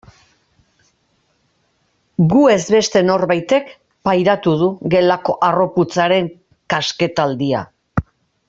[2.31, 3.69] Gu ez beste norbaitek
[4.09, 6.33] pairatu du gelako harroputzaren
[6.77, 7.63] kasketaldia.